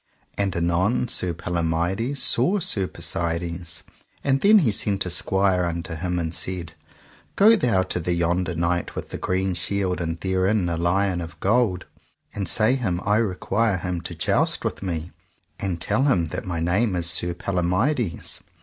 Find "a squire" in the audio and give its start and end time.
5.05-5.65